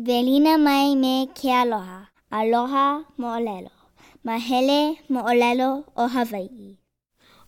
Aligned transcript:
Velina 0.00 0.56
mai 0.56 0.94
me 0.94 1.26
ke 1.26 1.50
aloha. 1.52 2.08
Aloha 2.32 3.04
mo'olelo. 3.18 3.70
Mahele 4.24 4.96
mo'olelo 5.10 5.84
o 5.94 6.06
Hawaii. 6.08 6.78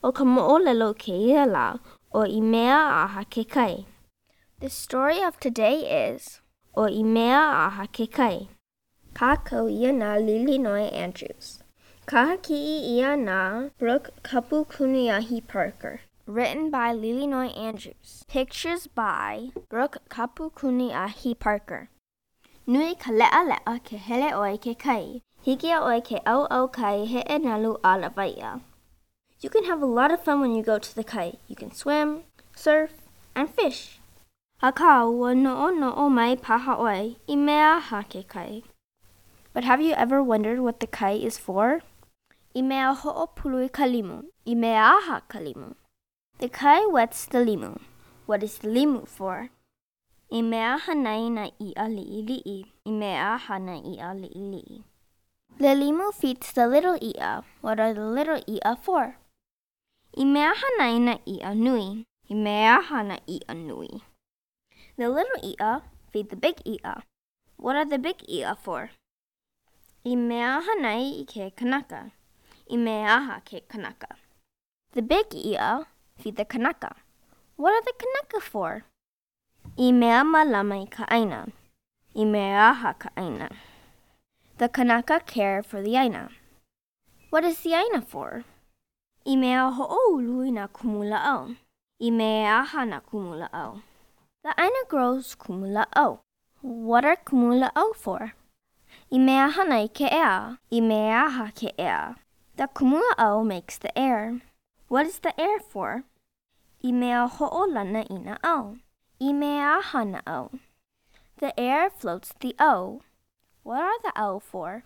O 0.05 0.13
ka 0.13 0.25
mo'olelo 0.25 0.93
ke 0.93 1.15
ia 1.29 1.47
la 1.47 1.79
o 2.13 2.25
i 2.25 2.41
mea 2.43 2.77
aha 3.03 3.25
ke 3.25 3.45
kai. 3.49 3.87
The 4.61 4.69
story 4.69 5.23
of 5.23 5.41
today 5.41 5.77
is 6.09 6.43
O 6.77 6.85
i 6.85 7.03
mea 7.03 7.39
aha 7.39 7.87
ke 7.87 8.07
kai. 8.19 8.49
Ka 9.15 9.37
kau 9.37 9.65
ia 9.69 9.91
na 9.91 10.17
Lilinoe 10.17 10.93
Andrews. 10.93 11.63
Ka 12.05 12.37
ki'i 12.37 12.77
ia 12.99 13.17
na 13.17 13.71
Brooke 13.79 14.11
Kapukuniahi 14.23 15.41
Parker. 15.49 16.03
Written 16.27 16.71
by 16.71 16.93
Lilinoe 16.93 17.57
Andrews. 17.57 18.27
Pictures 18.29 18.87
by 18.89 19.49
Brooke 19.71 19.99
Kapukuniahi 20.11 21.39
Parker. 21.39 21.89
Nui 22.65 22.95
ka 22.95 23.11
le'a 23.11 23.43
le'a 23.43 23.79
ke 23.83 23.99
hele 23.99 24.31
oi 24.39 24.57
ke 24.57 24.79
kai. 24.79 25.21
Hiki 25.43 25.71
a 25.75 25.81
oi 25.83 26.01
ke 26.01 26.21
au 26.25 26.47
au 26.49 26.69
kai 26.69 27.05
he 27.05 27.25
e 27.27 27.39
nalu 27.39 27.77
ala 27.83 28.11
vaia. 28.11 28.61
You 29.41 29.51
can 29.51 29.65
have 29.65 29.83
a 29.83 29.87
lot 29.87 30.13
of 30.13 30.23
fun 30.23 30.41
when 30.41 30.55
you 30.55 30.63
go 30.63 30.79
to 30.79 30.95
the 30.95 31.03
kai. 31.03 31.35
You 31.49 31.57
can 31.57 31.73
swim, 31.75 32.23
surf, 32.55 32.93
and 33.35 33.51
fish. 33.51 33.99
Haka 34.59 35.11
wa 35.11 35.33
no'o 35.35 35.71
no'o 35.75 36.09
mai 36.09 36.37
paha 36.37 36.79
oi 36.79 37.17
i 37.29 37.35
mea 37.35 37.81
ha 37.81 38.03
ke 38.03 38.23
kai. 38.29 38.63
But 39.53 39.65
have 39.65 39.83
you 39.83 39.95
ever 39.95 40.23
wondered 40.23 40.61
what 40.61 40.79
the 40.79 40.87
kai 40.87 41.15
is 41.15 41.39
for? 41.39 41.81
I 42.55 42.63
mea 42.63 42.95
ho'opului 42.95 43.73
ka 43.73 43.91
limu. 43.91 44.27
I 44.47 44.55
mea 44.55 44.85
aha 44.99 45.23
ka 45.27 45.41
limu. 45.41 45.75
The 46.39 46.49
kai 46.49 46.87
wets 46.87 47.27
the 47.27 47.39
limu. 47.39 47.81
What 48.27 48.45
is 48.45 48.59
the 48.59 48.69
limu 48.69 49.09
for? 49.09 49.51
I 50.33 50.41
mea 50.41 50.79
hanai 50.81 51.29
na 51.29 51.43
i 51.61 51.75
a 51.77 51.85
li'i 51.93 52.21
li'i. 52.25 52.65
I 52.89 52.91
mea 52.91 53.37
hana 53.37 53.75
i 53.77 53.99
a 54.01 54.13
li'i 54.17 54.45
li'i. 54.53 54.79
The 55.59 55.73
limu 55.77 56.07
feeds 56.21 56.53
the 56.57 56.65
little 56.67 56.97
ia. 56.97 57.45
What 57.61 57.79
are 57.79 57.93
the 57.93 58.07
little 58.07 58.41
ia 58.49 58.73
for? 58.81 59.17
I 60.17 60.25
mea 60.25 60.55
hanai 60.61 61.01
na 61.05 61.19
i 61.29 61.37
a 61.45 61.55
nui. 61.55 62.07
I 62.31 62.35
mea 62.35 62.81
hana 62.81 63.19
i 63.29 63.41
a 63.47 63.55
nui. 63.55 64.01
The 64.97 65.11
little 65.11 65.37
ia 65.45 65.83
feed 66.11 66.31
the 66.31 66.37
big 66.37 66.63
ia. 66.65 67.03
What 67.59 67.77
are 67.77 67.85
the 67.85 67.99
big 67.99 68.25
ia 68.27 68.57
for? 68.57 68.89
I 70.07 70.17
mea 70.17 70.63
hanai 70.65 71.21
i 71.21 71.27
ke 71.29 71.53
kanaka. 71.55 72.13
I 72.71 72.79
mea 72.79 73.05
aha 73.19 73.43
ke 73.45 73.69
kanaka. 73.69 74.17
The 74.93 75.03
big 75.03 75.35
ia 75.35 75.85
feed 76.17 76.37
the 76.37 76.47
kanaka. 76.47 76.97
What 77.57 77.75
are 77.77 77.85
the 77.85 77.93
kanaka 78.01 78.41
for? 78.41 78.85
I 79.83 79.91
mea 79.91 80.23
malama 80.23 80.77
i 80.79 80.87
ka 80.87 81.05
aina. 81.11 81.49
The 84.59 84.69
kanaka 84.69 85.19
care 85.27 85.61
for 85.61 85.83
the 85.83 85.97
aina. 85.97 86.29
What 87.31 87.43
is 87.43 87.59
the 87.63 87.75
aina 87.75 88.01
for? 88.01 88.45
I 89.27 89.35
mea 89.35 89.73
ho'oului 89.73 90.53
na 90.53 90.69
kumula'au. 90.69 91.57
I 92.01 92.11
mea 92.11 92.61
aha 92.61 92.85
na 92.85 93.01
kumula'au. 93.01 93.83
The 94.45 94.55
aina 94.57 94.85
grows 94.89 95.35
kumula'au. 95.35 96.21
What 96.61 97.05
are 97.05 97.17
kumula'au 97.17 97.97
for? 97.97 98.35
I 99.11 99.19
mea 99.19 99.49
hana 99.49 99.89
i 100.71 100.81
mea 100.81 101.27
aha 101.27 101.51
ke 101.57 101.75
ea. 101.77 102.15
The 102.55 102.69
kumula'au 102.69 103.45
makes 103.45 103.79
the 103.79 103.91
air. 103.99 104.43
What 104.87 105.07
is 105.07 105.19
the 105.19 105.35
air 105.41 105.59
for? 105.59 106.05
I 106.85 106.93
mea 106.93 107.27
ho'olana 107.27 108.07
i 108.09 108.79
na 109.23 109.29
au. 109.29 109.29
I 109.29 109.33
mea 109.33 109.79
aha 109.79 110.05
na 110.05 110.21
au. 110.27 110.51
The 111.39 111.61
air 111.61 111.91
floats 111.91 112.35
the 112.41 112.55
o. 112.59 113.03
What 113.63 113.81
are 113.81 113.99
the 114.03 114.13
o 114.17 114.41
for? 114.41 114.83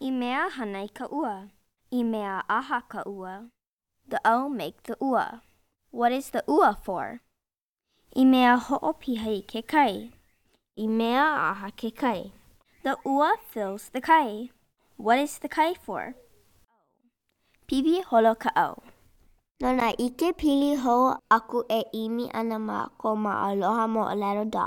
I 0.00 0.10
mea 0.10 0.48
hana 0.50 0.88
ka 0.88 1.06
ua. 1.10 1.48
I 1.92 2.02
mea 2.02 2.42
aha 2.48 2.82
ka 2.88 3.02
ua. 3.06 3.50
The 4.08 4.20
o 4.24 4.48
make 4.48 4.82
the 4.82 4.96
ua. 5.00 5.42
What 5.90 6.12
is 6.12 6.30
the 6.30 6.44
ua 6.46 6.76
for? 6.82 7.20
I 8.16 8.24
mea 8.24 8.56
ho'opiha 8.56 9.38
i 9.38 9.42
ke 9.42 9.66
kai. 9.66 10.10
I 10.76 10.86
mea 10.86 11.16
aha 11.18 11.70
ke 11.70 11.94
kai. 11.94 12.32
The 12.82 12.96
ua 13.04 13.36
fills 13.50 13.90
the 13.90 14.00
kai. 14.00 14.50
What 14.96 15.18
is 15.18 15.38
the 15.38 15.48
kai 15.48 15.74
for? 15.74 16.14
Pipi 17.66 18.02
holo 18.02 18.34
ka 18.34 18.50
o. 19.60 19.64
No 19.64 19.72
na 19.72 19.88
ike 20.06 20.32
pili 20.32 20.76
ho 20.82 20.96
aku 21.36 21.58
e 21.68 21.80
imi 21.92 22.24
ana 22.40 22.58
ma 22.58 22.78
ko 23.00 23.08
ma 23.16 23.32
aloha 23.48 23.84
mo'olelo 23.94 24.44
doc. 24.54 24.66